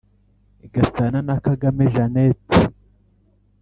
Gasana 0.73 1.19
na 1.27 1.35
Kagame 1.45 1.83
Jeannette. 1.93 2.57